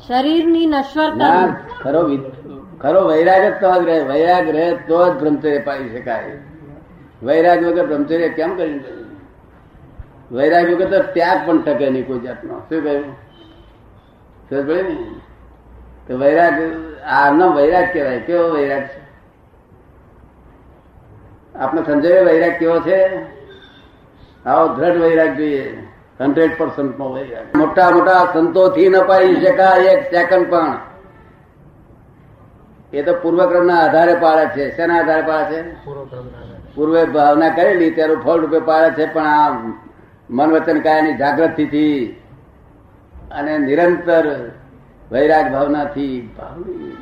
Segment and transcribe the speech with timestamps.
[0.00, 1.10] શરીરની નશ્વર
[1.82, 2.16] ખરો
[2.80, 4.04] ખરો વૈરાગ જ તો રહે.
[4.04, 6.38] વૈરાગ રહે તો જ બ્રહ્મચર્ય પાડી શકાય.
[7.22, 8.80] વૈરાગ વગર બ્રહ્મચર્ય કેમ કરી
[10.32, 12.58] વૈરાગ વગર તો ત્યાગ પણ ટકે નહીં કોઈ જાતનો.
[12.58, 13.04] શું કહ્યું?
[14.50, 15.20] સમજ પડી ને?
[16.06, 16.54] તો વૈરાગ
[17.04, 18.20] આનો વૈરાગ કહેવાય.
[18.20, 19.06] કેવો વૈરાગ છે?
[21.58, 23.16] આપણે સંજય વૈરાગ કેવો છે?
[24.46, 25.78] આવો દ્રઢ વૈરાગ જોઈએ.
[26.20, 30.76] હંડ્રેડ પર્સન્ટ વહી વૈરાગ મોટા મોટા સંતોથી ન પાડી શકાય એક સેકન્ડ પણ.
[32.92, 34.64] એ તો પૂર્વક્રમ ના આધારે પાડે છે.
[34.76, 35.60] શેના આધારે પાડે છે?
[36.74, 39.50] પૂર્વે ભાવના કરેલી ત્યારે ફળ રૂપે પાડે છે પણ આ
[40.30, 41.98] મન વચન કાયાની જાગૃતિથી
[43.30, 44.26] અને નિરંતર
[45.10, 46.94] વૈરાગ ભાવનાથી ભાવની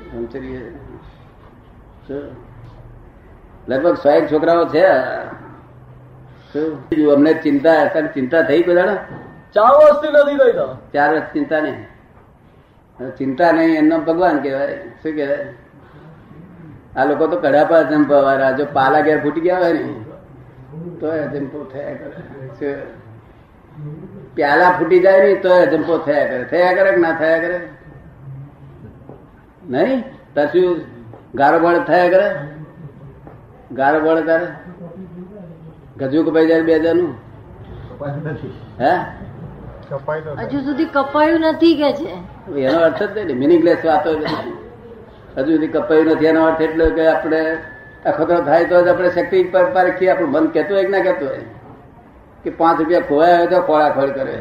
[3.68, 4.86] લગભગ સો એક છોકરાઓ છે.
[6.54, 8.94] અમને ચિંતા ચિંતા થઈ બધા
[9.54, 10.52] ચાર વર્ષથી નથી થઈ
[10.92, 11.84] ચાર વર્ષ ચિંતા નહીં.
[13.16, 14.76] ચિંતા નહીં એમનો ભગવાન કહેવાય.
[15.02, 15.46] શું કહેવાય?
[16.96, 19.94] આ લોકો તો કડાપા જંપવાળા જો પાલા ઘેર ફૂટી ગયા હોય ને
[21.00, 22.76] તો અજંપો થયા કરે.
[24.34, 26.44] પ્યાલા ફૂટી જાય ને તો અજંપો થયા કરે.
[26.44, 27.60] થયા કરે કે ના થયા કરે?
[29.70, 30.04] નહીં?
[30.34, 30.80] તાર શું?
[31.34, 32.34] ગારો બળ થયા કરે?
[33.72, 34.46] ગારો બળ તારે?
[35.96, 37.12] ગજુ કપાઈ જાય બે હજારનું
[38.78, 38.92] હે?
[40.42, 42.10] હજુ સુધી કપાયું નથી કે છે?
[42.62, 44.10] એનો અર્થ જ નહીં મિનિંગલેસ વાતો
[45.36, 47.40] હજુ સુધી કપાયું નથી એનો અર્થ એટલે કે આપણે
[48.04, 51.28] અખતરો થાય તો જ આપણે શક્તિ પર પારખીએ આપણું મન કહેતું હોય કે ના કહેતું
[51.28, 51.44] હોય?
[52.44, 54.34] કે પાંચ રૂપિયા ખોવાયા હોય તો ખોળા ખોળ કરે?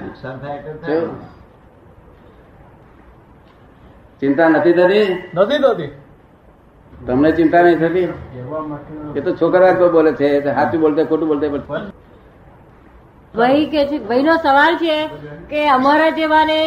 [4.21, 5.05] ચિંતા નથી થતી?
[5.35, 5.89] નથી થતી.
[7.07, 8.07] તમને ચિંતા નહીં થતી?
[9.15, 11.91] એ તો છોકરા તો બોલે છે હાથી સાચું બોલતે ખોટું બોલતે પણ
[13.33, 14.97] ભાઈ કે છે ભાઈનો સવાલ છે
[15.49, 16.59] કે અમારા જેવાને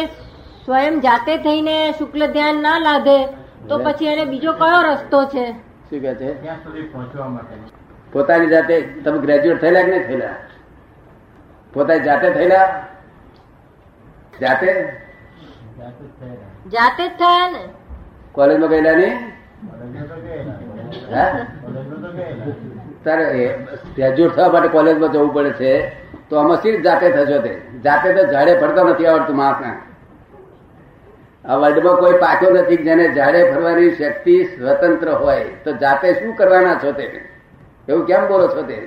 [0.65, 3.17] સ્વયં જાતે થઈને શુક્લ ધ્યાન ના લાગે
[3.69, 5.45] તો પછી એને બીજો કયો રસ્તો છે?
[5.89, 6.29] શું કે છે?
[8.13, 10.35] પોતાની જાતે તમે ગ્રેજ્યુએટ થયેલા કે નહીં થયેલા?
[11.73, 12.67] પોતાની જાતે થયેલા?
[14.41, 14.69] જાતે?
[16.71, 17.63] જાતે જ થયા ને?
[18.33, 19.17] કોલેજમાં ગયેલા નહીં?
[23.03, 23.25] તારે
[23.95, 25.71] ગ્રેજ્યુએટ થવા માટે કોલેજમાં જવું પડે છે
[26.29, 27.53] તો આમાં શી જાતે થશો તે?
[27.83, 29.71] જાતે તો ઝાડે ફરતો નથી આવડતું માણસને
[31.45, 36.77] આ વર્લ્ડમાં કોઈ પાછો નથી જેને ઝાડે ફરવાની શક્તિ સ્વતંત્ર હોય તો જાતે શું કરવાના
[36.81, 37.05] છો તે?
[37.87, 38.77] એવું કેમ બોલો છો તે?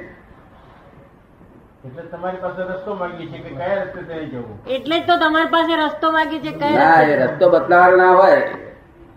[1.85, 4.57] એટલે તમારી પાસે રસ્તો માંગી છે કે કયા રસ્તે જવું?
[4.69, 7.45] એટલે જ તો તમારી પાસે રસ્તો માંગી છે કયા ના એ રસ્તો?
[7.51, 8.43] બતાવવાનો ના હોય.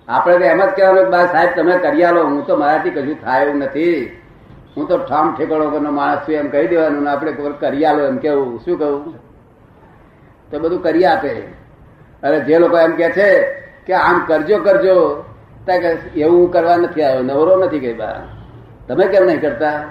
[0.07, 2.23] આપણે તો એમ જ કહેવાનું બા સાહેબ, તમે કરી આલો.
[2.23, 4.17] હું તો મારાથી કશું થાય એવું નથી.
[4.77, 8.59] હું તો ઠામ ઠેકાણો વગરનો માણસ છું, એમ કહી દેવાનું આપણે કરી આલો એમ કેવું?
[8.59, 9.13] શું કહું?
[10.51, 11.33] તો બધું કરી આપે.
[12.23, 13.43] અરે જે લોકો એમ કે છે
[13.87, 15.25] કે આમ કરજો કરજો.
[15.67, 17.23] કે એવું કરવા નથી આવ્યો.
[17.23, 18.21] નવરો નથી કઈ બા.
[18.87, 19.83] તમે કેમ નહીં કરતા?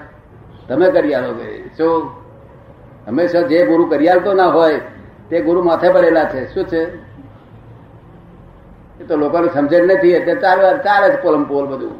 [0.67, 2.09] તમે કરી આલો કે શું?
[3.07, 4.81] હંમેશા જે ગુરુ કરી આવતો ના હોય,
[5.29, 6.53] તે ગુરુ માથે પડેલા છે.
[6.53, 7.12] શું છે?
[9.01, 10.11] એ તો લોકોને સમજણ નથી.
[10.11, 11.91] એટલે ચાલે ચાલે છે પોલમ પોલ બધું.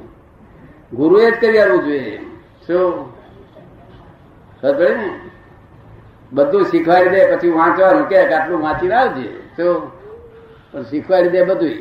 [0.93, 2.17] ગુરુએ જ કરી આવવું જોઈએ.
[2.67, 3.13] શું?
[4.63, 5.19] ને?
[6.33, 9.27] બધું શીખવાડી દે પછી વાંચવાનું કે આટલું વાંચી આવજે.
[9.55, 9.91] શું?
[10.71, 11.73] પણ શીખવાડી દે બધું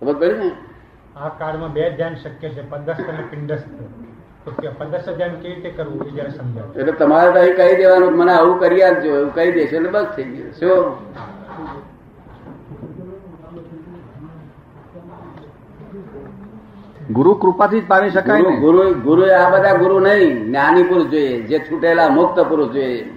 [0.00, 0.52] ખબર પડી ને?
[1.16, 2.70] આ કાળમાં બે જ ધ્યાન શક્ય છે.
[2.70, 3.64] પદસ્થ અને પિંડસ્થ.
[6.76, 10.06] એટલે તમારે તો અહીં કહી દેવાનું મને આવું કરી આપજો એવું કહી દેશે એટલે બસ
[10.16, 10.52] થઈ ગયું.
[10.52, 10.96] શું?
[17.14, 18.56] ગુરુ કૃપાથી જ પામી શકાય ને?
[18.56, 23.10] ગુરુ ગુરુ આ બધા ગુરુ નહીં જ્ઞાની પુરુષ જોઈએ જે છૂટેલા મુક્ત પુરુષ જોઈએ.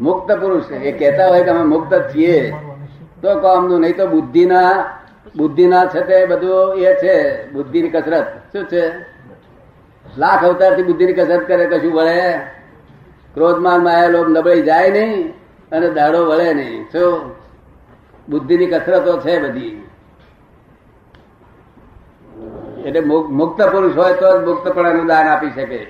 [0.00, 2.54] મુક્ત પુરુષ એ કહેતા હોય કે અમે મુક્ત છીએ.
[3.22, 4.84] તો કામનું નહીં તો બુદ્ધિના
[5.36, 8.26] બુદ્ધિના છે તે બધું એ છે બુદ્ધિની કસરત.
[8.52, 8.88] શું છે?
[10.18, 12.34] લાખ અવતારથી બુદ્ધિની કસરત કરે કશું વળે?
[13.34, 15.30] ક્રોધમાન માયા લોભ નબળી જાય નહીં
[15.72, 16.84] અને દાડો વળે નહીં.
[16.84, 17.20] શું?
[18.28, 19.82] બુદ્ધિની કસરતો છે બધી.
[22.84, 25.86] એટલે મુક- મુક્ત પુરુષ હોય તો જ મુક્તપણાનું દાન આપી શકે.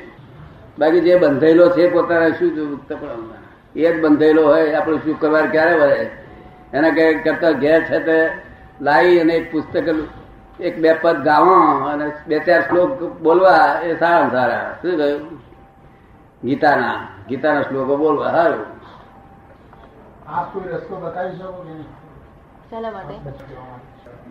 [0.78, 3.42] બાકી જે બંધાયેલો છે પોતાના શું મુક્તપણાનું દાન?
[3.76, 6.10] એ જ બંધાયેલો હોય આપણું શુક્રવાર ક્યારે વળે
[6.72, 8.28] એના કે- કરતા ઘેર છે તે
[8.80, 9.94] લાવી અને એક પુસ્તક
[10.60, 15.40] એક બે પદ ગાવો અને બે ચાર શ્લોક બોલવા એ સારા સારા શું કહ્યું?
[16.44, 18.66] ગીતાના ગીતાના શ્લોકો બોલવા સારું.
[20.64, 21.64] રસ્તો બતાવી શકો?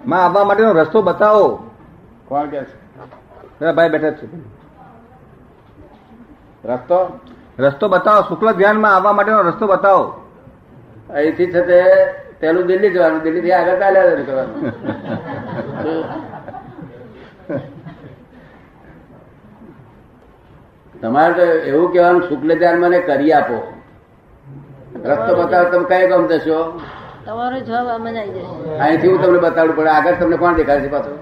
[0.05, 1.63] માં આવવા માટેનો રસ્તો બતાવો.
[2.27, 3.71] કોણ કે છે?
[3.71, 4.27] ભાઈ બેઠા છે.
[6.65, 7.19] રસ્તો?
[7.59, 10.03] રસ્તો બતાવો શુક્લ ધ્યાનમાં આવવા માટેનો રસ્તો બતાવો.
[11.13, 11.79] અહીંથી છે તે
[12.39, 14.73] પેલું દિલ્હી જવાનું દિલ્હી થી આગળ ચાલ્યા જવાનું.
[21.01, 23.73] તમારે તો એવું કહેવાનું શુક્લ ધ્યાન મને કરી આપો.
[25.03, 26.81] રસ્તો બતાવો તમે કઈ ગામ જશો
[27.25, 28.77] તમારો જવાબ આમાં આવી જશે.
[28.79, 31.17] અહીંથી હું તમને બતાવું પડે આગળ તમને કોણ દેખાય છે પાછું?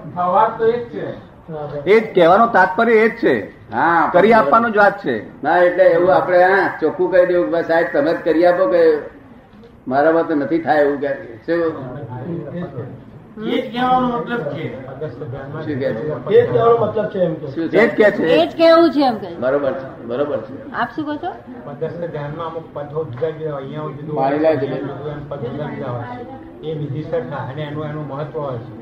[1.86, 3.34] એ જ કહેવાનો તાત્પર્ય એ જ છે.
[3.72, 5.14] હા કરી આપવાનો જ વાત છે.
[5.42, 8.64] ના એટલે એવું આપણે હા ચોખ્ખું કહી દેવું કે ભાઈ સાહેબ તમે જ કરી આપો
[8.68, 8.82] કે
[9.86, 11.10] મારા મત નથી થાય એવું કે
[11.46, 11.60] શું?
[13.32, 14.64] એ જ કહેવાનો મતલબ છે.
[14.86, 16.36] પદસ્થ ધ્યાનમાં શું કહે છે?
[16.36, 18.34] એ જ કહેવાનો મતલબ છે એમ શું એ જ છે.
[18.34, 19.30] એ જ કેવું છે એમ કે.
[19.34, 20.72] બરોબર છે બરોબર છે.
[20.72, 21.30] આપ શું કહો છો?
[21.64, 23.64] પદસ્થ ધ્યાનમાં અમુક પદો જુદા જુદા હોય.
[23.64, 24.14] અહીંયા જુદું
[24.60, 24.68] છે.
[25.28, 26.06] પદ જુદા જુદા હોય
[26.62, 28.72] એ વિધિસર થાય અને એનું એનું મહત્વ હોય છે.